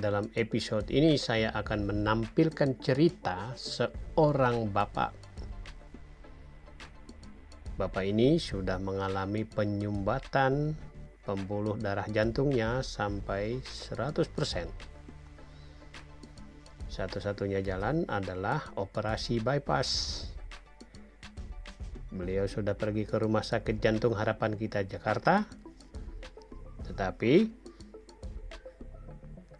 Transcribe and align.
dalam 0.00 0.32
episode 0.34 0.88
ini 0.88 1.20
saya 1.20 1.52
akan 1.52 1.92
menampilkan 1.92 2.80
cerita 2.80 3.52
seorang 3.52 4.72
bapak. 4.72 5.12
Bapak 7.76 8.04
ini 8.08 8.40
sudah 8.40 8.80
mengalami 8.80 9.44
penyumbatan 9.44 10.72
pembuluh 11.24 11.76
darah 11.76 12.08
jantungnya 12.08 12.80
sampai 12.80 13.60
100%. 13.60 14.68
Satu-satunya 16.90 17.60
jalan 17.62 18.08
adalah 18.08 18.72
operasi 18.80 19.38
bypass. 19.38 20.24
Beliau 22.10 22.50
sudah 22.50 22.74
pergi 22.74 23.06
ke 23.06 23.16
Rumah 23.20 23.46
Sakit 23.46 23.78
Jantung 23.78 24.18
Harapan 24.18 24.58
Kita 24.58 24.82
Jakarta. 24.82 25.46
Tetapi 26.82 27.59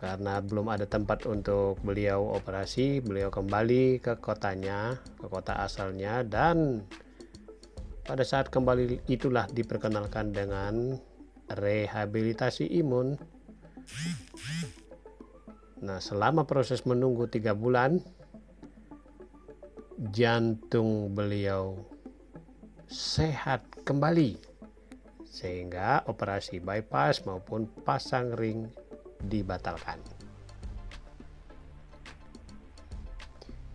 karena 0.00 0.40
belum 0.40 0.72
ada 0.72 0.88
tempat 0.88 1.28
untuk 1.28 1.76
beliau 1.84 2.32
operasi, 2.32 3.04
beliau 3.04 3.28
kembali 3.28 4.00
ke 4.00 4.16
kotanya, 4.16 4.96
ke 5.20 5.28
kota 5.28 5.60
asalnya 5.60 6.24
dan 6.24 6.88
pada 8.08 8.24
saat 8.24 8.48
kembali 8.48 9.04
itulah 9.12 9.44
diperkenalkan 9.52 10.32
dengan 10.32 10.96
rehabilitasi 11.52 12.80
imun. 12.80 13.20
Nah, 15.84 16.00
selama 16.00 16.48
proses 16.48 16.88
menunggu 16.88 17.28
tiga 17.28 17.52
bulan, 17.52 18.00
jantung 20.16 21.12
beliau 21.12 21.76
sehat 22.88 23.68
kembali 23.84 24.40
sehingga 25.28 26.08
operasi 26.08 26.56
bypass 26.56 27.28
maupun 27.28 27.68
pasang 27.84 28.32
ring 28.32 28.79
dibatalkan. 29.24 29.96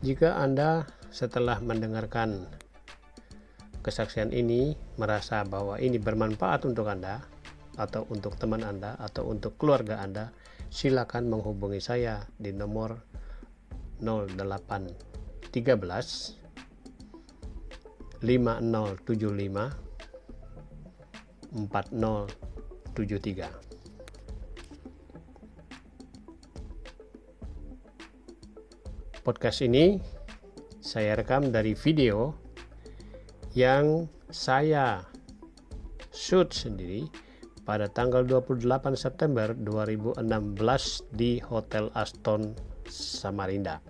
Jika 0.05 0.37
Anda 0.37 0.85
setelah 1.09 1.57
mendengarkan 1.63 2.45
kesaksian 3.81 4.33
ini 4.33 4.77
merasa 4.97 5.43
bahwa 5.45 5.79
ini 5.81 5.99
bermanfaat 6.01 6.65
untuk 6.65 6.87
Anda 6.89 7.21
atau 7.77 8.05
untuk 8.09 8.35
teman 8.37 8.63
Anda 8.65 8.95
atau 8.97 9.25
untuk 9.29 9.57
keluarga 9.61 10.01
Anda, 10.01 10.31
silakan 10.69 11.29
menghubungi 11.29 11.81
saya 11.81 12.25
di 12.37 12.51
nomor 12.53 13.01
0813 14.01 16.35
5075 18.21 19.85
4073. 21.55 23.74
Podcast 29.25 29.65
ini 29.65 29.97
saya 30.85 31.17
rekam 31.17 31.49
dari 31.49 31.73
video 31.73 32.37
yang 33.57 34.05
saya 34.29 35.01
shoot 36.13 36.53
sendiri 36.53 37.09
pada 37.65 37.89
tanggal 37.89 38.21
28 38.21 38.61
September 38.93 39.57
2016 39.57 40.21
di 41.17 41.41
Hotel 41.41 41.89
Aston 41.97 42.53
Samarinda. 42.85 43.81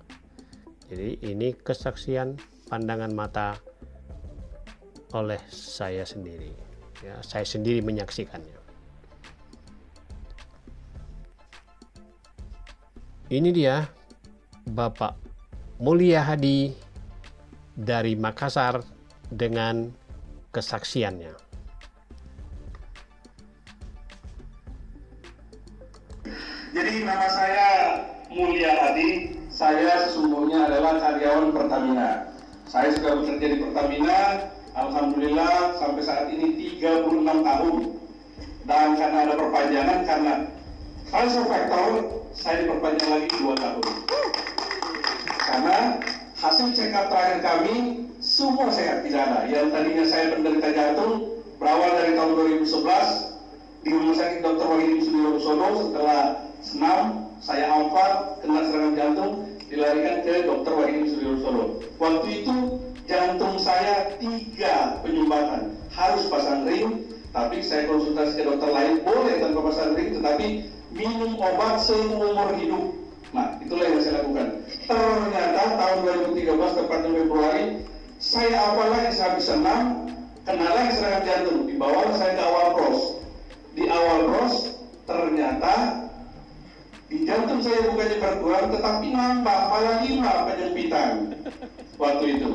Jadi 0.88 1.20
ini 1.28 1.52
kesaksian 1.52 2.40
pandangan 2.72 3.12
mata 3.12 3.60
oleh 5.12 5.44
saya 5.52 6.08
sendiri. 6.08 6.56
Ya, 7.04 7.20
saya 7.20 7.44
sendiri 7.44 7.84
menyaksikannya. 7.84 8.56
Ini 13.28 13.52
dia 13.52 13.84
Bapak 14.66 15.25
Mulia 15.76 16.24
Hadi 16.24 16.72
dari 17.76 18.16
Makassar 18.16 18.80
dengan 19.28 19.92
kesaksiannya. 20.56 21.36
Jadi 26.72 26.94
nama 27.04 27.28
saya 27.28 27.68
Mulia 28.32 28.72
Hadi, 28.72 29.36
saya 29.52 30.08
sesungguhnya 30.08 30.72
adalah 30.72 30.96
karyawan 30.96 31.52
Pertamina. 31.52 32.32
Saya 32.72 32.96
sudah 32.96 33.20
bekerja 33.20 33.48
di 33.52 33.58
Pertamina, 33.60 34.20
Alhamdulillah 34.80 35.76
sampai 35.76 36.04
saat 36.08 36.32
ini 36.32 36.56
36 36.80 37.20
tahun. 37.20 37.76
Dan 38.64 38.96
karena 38.96 39.18
ada 39.28 39.36
perpanjangan, 39.36 40.00
karena 40.08 40.34
salah 41.12 41.46
faktor, 41.52 41.92
saya 42.32 42.64
diperpanjang 42.64 43.12
lagi 43.12 43.28
2 43.44 43.60
tahun 43.60 44.06
karena 45.56 46.04
hasil 46.36 46.76
check 46.76 46.92
up 46.92 47.08
terakhir 47.08 47.40
kami 47.40 48.04
semua 48.20 48.68
sehat 48.68 49.08
tidak 49.08 49.24
ada. 49.24 49.48
Yang 49.48 49.72
tadinya 49.72 50.04
saya 50.04 50.36
penderita 50.36 50.68
jantung 50.76 51.40
berawal 51.56 51.96
dari 51.96 52.12
tahun 52.20 52.60
2011 52.60 53.88
di 53.88 53.90
Rumah 53.96 54.16
Sakit 54.20 54.40
Dr. 54.44 54.68
Wahidin 54.68 55.00
Sudirosono 55.00 55.70
setelah 55.80 56.22
senam 56.60 57.32
saya 57.40 57.72
amfar 57.72 58.36
kena 58.44 58.68
serangan 58.68 58.94
jantung 59.00 59.32
dilarikan 59.72 60.28
ke 60.28 60.44
Dr. 60.44 60.74
Wahidin 60.76 61.08
Sudirosono. 61.08 61.64
Waktu 62.04 62.28
itu 62.44 62.56
jantung 63.08 63.56
saya 63.56 64.12
tiga 64.20 65.00
penyumbatan 65.08 65.72
harus 65.96 66.28
pasang 66.28 66.68
ring 66.68 67.08
tapi 67.32 67.64
saya 67.64 67.88
konsultasi 67.88 68.36
ke 68.36 68.44
dokter 68.44 68.76
lain 68.76 69.08
boleh 69.08 69.40
tanpa 69.40 69.72
pasang 69.72 69.96
ring 69.96 70.20
tetapi 70.20 70.68
minum 70.92 71.40
obat 71.40 71.80
seumur 71.80 72.52
hidup 72.60 73.06
Nah, 73.36 73.60
itulah 73.60 73.84
yang 73.84 74.00
saya 74.00 74.24
lakukan. 74.24 74.48
Ternyata 74.86 75.82
tahun 75.82 75.98
2013 76.30 76.78
tepatnya 76.78 77.10
Februari, 77.18 77.66
saya 78.22 78.70
apalagi 78.70 79.10
saya 79.18 79.34
bisa 79.34 79.58
senam, 79.58 79.82
kena 80.46 80.68
lagi 80.70 80.92
serangan 80.94 81.26
jantung. 81.26 81.60
Dibawa 81.66 82.14
saya 82.14 82.38
ke 82.38 82.44
awal 82.46 82.68
pros. 82.78 83.02
Di 83.74 83.84
awal 83.90 84.20
pros, 84.30 84.56
ternyata 85.10 85.74
di 87.10 87.26
jantung 87.26 87.66
saya 87.66 87.90
bukannya 87.90 88.18
berkurang, 88.22 88.66
tetapi 88.78 89.08
nambah 89.10 89.60
malah 89.74 89.98
lima 90.06 90.32
penyempitan 90.54 91.34
waktu 91.98 92.26
itu. 92.38 92.52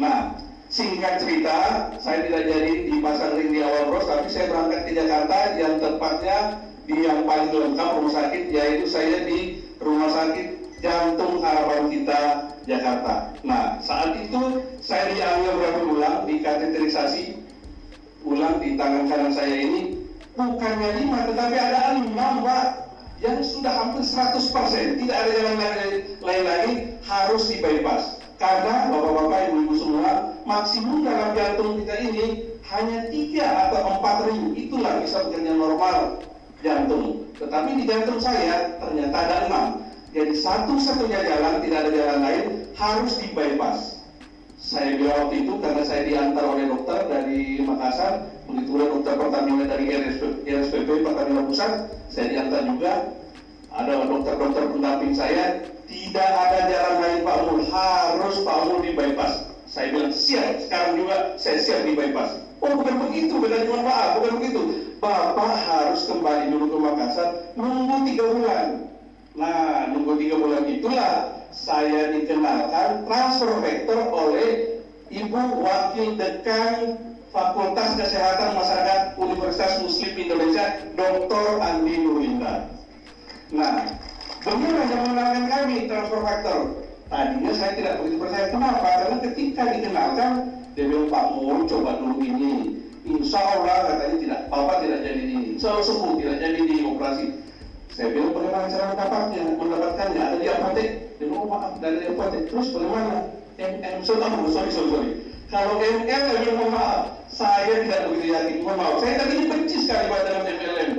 Nah, 0.00 0.40
singkat 0.72 1.20
cerita, 1.20 1.92
saya 2.00 2.24
tidak 2.24 2.48
jadi 2.48 2.72
di 2.88 2.96
pasar 3.04 3.36
ring 3.36 3.52
di 3.52 3.60
awal 3.60 3.92
pros, 3.92 4.08
tapi 4.08 4.32
saya 4.32 4.48
berangkat 4.48 4.80
ke 4.88 4.90
Jakarta 4.96 5.36
yang 5.60 5.76
tepatnya 5.76 6.38
di 6.88 6.96
yang 7.04 7.28
paling 7.28 7.52
lengkap 7.52 7.88
rumah 8.00 8.12
sakit, 8.12 8.42
yaitu 8.48 8.88
saya 8.88 9.24
di 9.28 9.60
Rumah 9.84 10.06
Sakit 10.06 10.53
Jantung 10.84 11.40
Harapan 11.40 11.88
Kita 11.88 12.20
Jakarta. 12.68 13.32
Nah, 13.40 13.80
saat 13.80 14.12
itu 14.20 14.60
saya 14.84 15.08
diambil 15.16 15.56
berapa 15.56 15.80
ulang 15.88 16.18
di 16.28 16.44
kateterisasi 16.44 17.40
ulang 18.24 18.60
di 18.60 18.76
tangan 18.76 19.04
kanan 19.08 19.32
saya 19.32 19.52
ini 19.52 20.00
bukannya 20.32 20.96
lima 21.00 21.28
tetapi 21.28 21.56
ada 21.60 22.00
enam 22.00 22.40
pak 22.40 22.88
yang 23.20 23.40
sudah 23.44 23.72
hampir 23.72 24.00
100% 24.00 25.00
tidak 25.00 25.16
ada 25.16 25.30
jalan 25.32 25.56
lain, 26.20 26.42
lagi 26.44 26.72
harus 27.04 27.52
di 27.52 27.60
bypass 27.60 28.20
karena 28.40 28.88
bapak-bapak 28.88 29.52
ibu-ibu 29.52 29.74
semua 29.76 30.10
maksimum 30.48 31.04
dalam 31.04 31.36
jantung 31.36 31.80
kita 31.84 31.94
ini 32.00 32.26
hanya 32.64 33.08
tiga 33.12 33.44
atau 33.68 33.80
empat 33.92 34.16
ring 34.28 34.56
itulah 34.56 35.00
bisa 35.04 35.28
bekerja 35.28 35.52
normal 35.52 36.24
jantung. 36.64 37.28
Tetapi 37.36 37.70
di 37.76 37.84
jantung 37.84 38.18
saya 38.18 38.80
ternyata 38.80 39.16
ada 39.20 39.36
enam. 39.46 39.83
Jadi 40.14 40.30
satu-satunya 40.38 41.26
jalan, 41.26 41.58
tidak 41.58 41.78
ada 41.82 41.90
jalan 41.90 42.18
lain, 42.22 42.44
harus 42.78 43.18
di 43.18 43.34
bypass. 43.34 43.98
Saya 44.54 44.94
bilang 44.94 45.26
waktu 45.26 45.42
itu 45.42 45.52
karena 45.58 45.82
saya 45.82 46.02
diantar 46.06 46.44
oleh 46.46 46.70
dokter 46.70 46.98
dari 47.10 47.58
Makassar, 47.58 48.30
begitu 48.46 48.78
dokter 48.78 49.18
Pertamina 49.18 49.66
dari 49.66 49.90
RSPP, 49.90 51.02
Pertamina 51.02 51.42
Pusat, 51.50 51.72
saya 52.14 52.26
diantar 52.30 52.62
juga. 52.62 52.92
Ada 53.74 54.06
dokter-dokter 54.06 54.70
pendamping 54.70 55.18
saya, 55.18 55.66
tidak 55.90 56.30
ada 56.30 56.58
jalan 56.70 56.94
lain 57.02 57.18
Pak 57.26 57.38
Mul, 57.50 57.60
harus 57.66 58.36
Pak 58.46 58.58
Mul 58.70 58.78
di 58.86 58.94
bypass. 58.94 59.50
Saya 59.66 59.90
bilang 59.90 60.14
siap, 60.14 60.62
sekarang 60.62 60.94
juga 60.94 61.34
saya 61.42 61.58
siap 61.58 61.82
di 61.82 61.98
bypass. 61.98 62.38
Oh 62.62 62.70
bukan 62.70 63.02
begitu, 63.10 63.34
bukan 63.34 63.66
cuma 63.66 63.82
maaf, 63.82 64.22
bukan 64.22 64.32
begitu. 64.38 64.60
Bapak 65.02 65.58
harus 65.66 66.06
kembali 66.06 66.54
dulu 66.54 66.70
ke 66.70 66.78
Makassar, 66.78 67.28
nunggu 67.58 67.96
tiga 68.06 68.24
bulan. 68.30 68.66
Nah, 69.34 69.90
nunggu 69.90 70.14
tiga 70.22 70.38
bulan 70.38 70.62
itulah 70.70 71.42
saya 71.50 72.14
dikenalkan 72.14 73.02
transfer 73.02 73.50
vektor 73.58 73.98
oleh 74.14 74.78
Ibu 75.10 75.58
Wakil 75.58 76.14
Dekan 76.14 76.94
Fakultas 77.34 77.98
Kesehatan 77.98 78.54
Masyarakat 78.54 79.18
Universitas 79.18 79.82
Muslim 79.82 80.14
Indonesia, 80.14 80.86
Dr. 80.94 81.58
Andi 81.58 81.94
Nurinda. 81.98 82.70
Nah, 83.50 83.90
beliau 84.46 84.86
yang 84.86 85.02
mengenalkan 85.02 85.44
kami 85.50 85.76
transfer 85.90 86.20
faktor. 86.22 86.60
Tadinya 87.10 87.52
saya 87.58 87.72
tidak 87.74 87.94
begitu 88.02 88.16
percaya. 88.22 88.46
Kenapa? 88.54 88.86
Karena 88.86 89.16
ketika 89.18 89.62
dikenalkan, 89.74 90.32
dia 90.78 90.84
bilang 90.86 91.10
Pak 91.10 91.26
Mul 91.34 91.66
coba 91.66 91.98
dulu 91.98 92.22
ini 92.22 92.84
Insya 93.04 93.36
Allah 93.36 93.84
katanya 93.84 94.16
tidak, 94.16 94.40
Bapak 94.48 94.80
tidak 94.80 95.00
jadi 95.04 95.20
ini. 95.28 95.60
Selalu 95.60 95.82
sembuh, 95.84 96.12
tidak 96.24 96.36
jadi 96.40 96.58
di 96.64 96.76
operasi. 96.88 97.24
Saya 97.94 98.10
bilang 98.10 98.34
bagaimana 98.34 98.66
cara 98.66 98.84
mendapatnya, 98.90 99.42
mendapatkannya 99.54 100.18
ada 100.18 100.36
di 100.42 100.46
apotek. 100.50 100.88
Bilang 101.22 101.38
oh 101.38 101.46
maaf 101.46 101.78
dari 101.78 102.10
apotek. 102.10 102.42
Terus 102.50 102.74
bagaimana? 102.74 103.30
MM 103.54 103.96
sorry, 104.02 104.26
sorry 104.50 104.70
sorry. 104.74 105.10
Kalau 105.46 105.78
MM 105.78 106.22
saya 106.26 106.38
bilang 106.42 106.58
mohon 106.58 106.70
maaf, 106.74 107.02
saya 107.30 107.86
tidak 107.86 108.10
begitu 108.10 108.34
yakin. 108.34 108.56
Mohon 108.66 108.78
maaf, 108.82 108.94
saya 108.98 109.14
tadi 109.22 109.34
benci 109.46 109.76
sekali 109.86 110.10
pada 110.10 110.26
dengan 110.26 110.46
MLM. 110.58 110.92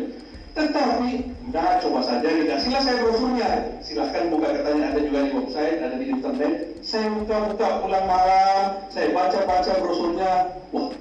Tetapi, 0.55 1.11
nah 1.51 1.83
coba 1.83 1.99
saja 1.99 2.27
dikasihlah 2.31 2.79
saya 2.79 2.97
brosurnya. 3.03 3.49
Silahkan 3.83 4.31
buka 4.31 4.55
katanya 4.55 4.95
ada 4.95 4.99
juga 5.03 5.19
di 5.27 5.31
website, 5.35 5.77
ada 5.83 5.95
di 5.99 6.05
internet. 6.07 6.53
Saya 6.79 7.11
buka-buka 7.11 7.83
pulang 7.83 8.07
malam, 8.07 8.87
saya 8.87 9.11
baca-baca 9.11 9.71
brosurnya. 9.83 10.31
Wah, 10.71 10.94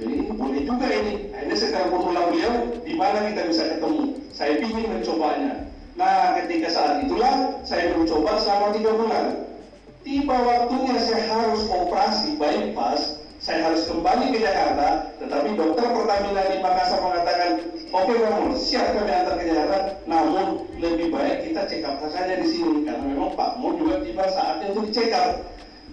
ini 0.00 0.30
boleh 0.34 0.62
juga 0.66 0.86
ini. 0.90 1.30
Akhirnya 1.30 1.56
saya 1.58 1.70
telepon 1.78 2.10
beliau, 2.10 2.54
di 2.82 2.92
mana 2.98 3.30
kita 3.30 3.42
bisa 3.50 3.62
ketemu. 3.76 4.02
Saya 4.34 4.52
ingin 4.58 4.86
mencobanya. 4.90 5.52
Nah, 5.94 6.34
ketika 6.42 6.68
saat 6.74 7.06
itulah 7.06 7.62
saya 7.62 7.94
mencoba 7.94 8.34
selama 8.42 8.74
tiga 8.74 8.90
bulan. 8.98 9.26
Tiba 10.04 10.36
waktunya 10.36 11.00
saya 11.00 11.24
harus 11.32 11.64
operasi 11.70 12.36
bypass, 12.36 13.24
saya 13.40 13.72
harus 13.72 13.88
kembali 13.88 14.36
ke 14.36 14.44
Jakarta, 14.44 15.16
tetapi 15.16 15.56
dokter 15.56 15.86
Pertamina 15.96 16.44
di 16.52 16.60
Makassar 16.60 17.00
mengatakan, 17.00 17.50
oke 17.88 18.12
okay, 18.12 18.16
kamu 18.20 18.52
siap 18.52 18.92
kami 18.92 19.08
antar 19.08 19.40
ke 19.40 19.48
Jakarta, 19.48 19.78
namun 20.04 20.68
lebih 20.76 21.08
baik 21.08 21.48
kita 21.48 21.64
check 21.72 21.88
up 21.88 22.04
saja 22.12 22.36
di 22.36 22.44
sini, 22.44 22.84
karena 22.84 23.00
memang 23.00 23.32
Pak 23.32 23.56
Mo 23.64 23.80
juga 23.80 24.04
tiba 24.04 24.28
saatnya 24.28 24.76
untuk 24.76 24.92
check 24.92 25.08
up. 25.16 25.40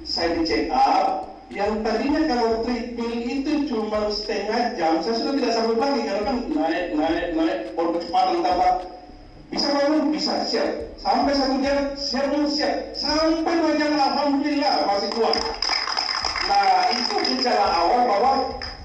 Saya 0.03 0.35
di 0.35 0.43
check 0.43 0.67
up, 0.75 1.31
yang 1.51 1.83
tadinya 1.83 2.21
kalau 2.31 2.63
treadmill 2.63 3.15
itu 3.27 3.67
cuma 3.67 4.07
setengah 4.07 4.75
jam, 4.79 5.03
saya 5.03 5.15
sudah 5.19 5.33
tidak 5.35 5.51
sanggup 5.51 5.77
lagi 5.83 5.99
karena 6.07 6.23
kan 6.23 6.37
naik, 6.47 6.85
naik, 6.95 7.25
naik, 7.35 7.59
baru 7.75 7.89
kecepatan 7.99 8.39
tambah 8.39 8.73
bisa 9.51 9.67
bangun? 9.75 10.15
Bisa, 10.15 10.47
siap. 10.47 10.95
Sampai 10.95 11.35
satu 11.35 11.59
jam, 11.59 11.91
siap 11.99 12.31
belum 12.31 12.47
siap. 12.47 12.95
Sampai 12.95 13.59
dua 13.59 13.75
jam, 13.75 13.91
Alhamdulillah 13.99 14.87
masih 14.87 15.11
kuat. 15.11 15.35
Nah, 16.47 16.87
itu 16.95 17.15
gejala 17.35 17.67
awal 17.67 18.01
bahwa 18.07 18.33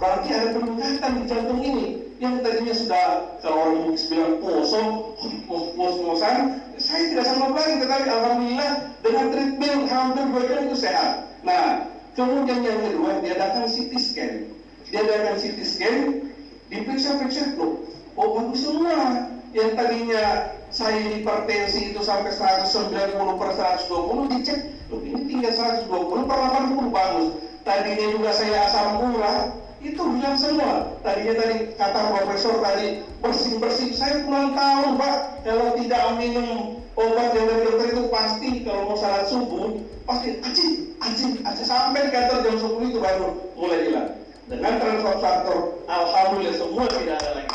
berarti 0.02 0.28
ada 0.34 0.58
peningkatan 0.58 1.12
di 1.14 1.22
jantung 1.30 1.62
ini. 1.62 1.86
Yang 2.18 2.34
tadinya 2.42 2.74
sudah, 2.74 3.06
kalau 3.46 3.56
orang 3.62 3.74
mungkin 3.78 4.04
bilang 4.10 4.34
kosong, 4.42 4.88
kos-kosan, 5.46 6.36
saya 6.82 7.02
tidak 7.14 7.24
sanggup 7.30 7.54
lagi. 7.54 7.74
Tetapi 7.86 8.06
Alhamdulillah, 8.10 8.72
dengan 9.06 9.26
treatment 9.30 9.82
hampir 9.86 10.24
dua 10.34 10.42
jam 10.50 10.60
itu 10.66 10.76
sehat. 10.82 11.10
Nah, 11.46 11.94
kemudian 12.16 12.64
yang 12.64 12.80
kedua, 12.80 13.20
dia 13.20 13.36
datang 13.36 13.68
CT 13.68 13.92
scan. 14.00 14.32
Dia 14.88 15.02
datang 15.04 15.36
CT 15.36 15.58
scan, 15.62 15.96
diperiksa-periksa, 16.72 17.54
loh, 17.60 17.84
oh 18.16 18.28
bagus 18.40 18.64
semua 18.64 19.28
yang 19.54 19.72
tadinya 19.76 20.52
saya 20.68 20.98
hipertensi 21.16 21.94
itu 21.94 22.00
sampai 22.02 22.34
190 22.34 23.40
per 23.40 23.50
120 23.54 24.32
dicek 24.36 24.60
loh 24.92 25.00
ini 25.00 25.20
tinggal 25.24 25.54
120 25.88 26.28
per 26.28 26.36
80 26.36 26.92
bagus 26.92 27.26
tadinya 27.64 28.06
juga 28.12 28.30
saya 28.36 28.68
asam 28.68 29.00
urat 29.16 29.56
itu 29.84 30.02
hilang 30.02 30.34
semua. 30.40 30.98
Tadinya 31.04 31.34
tadi 31.36 31.56
kata 31.76 32.00
profesor 32.10 32.58
tadi 32.64 33.04
bersih-bersih 33.22 33.92
saya 33.94 34.24
kurang 34.24 34.56
tahu 34.56 34.96
pak. 34.98 35.46
Kalau 35.46 35.78
tidak 35.78 36.02
minum 36.18 36.80
obat 36.96 37.36
yang 37.36 37.46
dari 37.46 37.62
dokter 37.70 37.86
itu 37.94 38.02
pasti 38.08 38.50
kalau 38.64 38.82
mau 38.90 38.98
salat 38.98 39.28
subuh 39.28 39.78
pasti 40.06 40.38
acing 40.40 40.72
acing 41.02 41.32
acing 41.42 41.66
sampai 41.66 42.06
di 42.06 42.10
kantor 42.14 42.38
jam 42.46 42.56
10 42.56 42.90
itu 42.94 42.98
baru 43.02 43.28
mulai 43.58 43.78
hilang. 43.90 44.08
Dengan 44.46 44.78
transfer 44.78 45.14
faktor 45.18 45.58
alhamdulillah 45.90 46.54
semua 46.54 46.86
tidak 46.86 47.18
ada 47.18 47.30
lagi. 47.42 47.54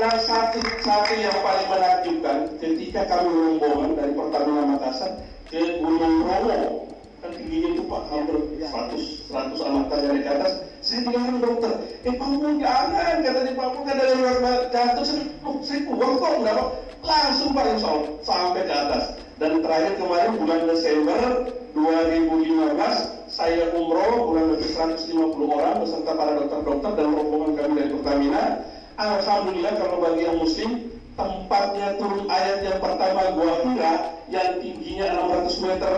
Dan 0.00 0.16
satu 0.24 0.58
satu 0.80 1.12
yang 1.12 1.36
paling 1.44 1.68
menakjubkan 1.68 2.36
ketika 2.56 3.04
kami 3.04 3.28
rombongan 3.28 3.90
dari 4.00 4.12
Pertamina 4.16 4.62
Makassar 4.64 5.12
ke 5.52 5.76
Gunung 5.84 6.24
Bromo. 6.24 6.88
Kan 7.20 7.36
tingginya 7.36 7.76
itu 7.76 7.82
pak 7.84 8.02
hampir 8.08 8.36
100 8.56 9.28
100 9.28 9.60
anak 9.60 9.84
dari 9.92 10.24
ke 10.24 10.30
atas. 10.32 10.52
Saya 10.80 11.04
bilang 11.04 11.44
dokter 11.44 11.76
eh 12.08 12.14
Pak 12.16 12.28
Mun 12.32 12.56
jangan 12.56 13.20
katanya 13.20 13.52
Pak 13.52 13.68
Mun 13.76 13.84
ada 13.84 14.04
luar 14.16 14.36
jatuh 14.72 15.04
saya 15.04 15.22
oh 15.44 15.60
saya 15.60 15.84
kuat 15.84 16.12
kok 16.16 16.32
enggak 16.40 16.56
langsung 17.04 17.52
Pak 17.52 17.64
Insya 17.76 17.88
Allah 17.92 18.08
sampai 18.24 18.64
ke 18.64 18.72
atas 18.72 19.04
dan 19.40 19.64
terakhir 19.64 19.96
kemarin 19.96 20.36
bulan 20.36 20.60
Desember 20.68 21.48
2015 21.72 23.32
saya 23.32 23.72
umroh 23.72 24.28
bulan 24.28 24.52
lebih 24.52 24.68
150 24.68 25.16
orang 25.48 25.80
beserta 25.80 26.12
para 26.12 26.36
dokter-dokter 26.36 26.90
dan 27.00 27.08
rombongan 27.08 27.50
kami 27.56 27.72
dari 27.80 27.88
Pertamina 27.96 28.44
Alhamdulillah 29.00 29.72
kalau 29.80 29.96
bagi 30.04 30.28
yang 30.28 30.36
muslim 30.36 30.70
tempatnya 31.16 31.96
turun 31.96 32.28
ayat 32.28 32.68
yang 32.68 32.78
pertama 32.84 33.32
Gua 33.32 33.64
Hira 33.64 33.92
yang 34.28 34.60
tingginya 34.60 35.06
600 35.48 35.64
meter 35.64 35.92